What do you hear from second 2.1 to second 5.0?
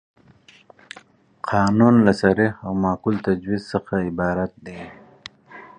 صریح او معقول تجویز څخه عبارت دی.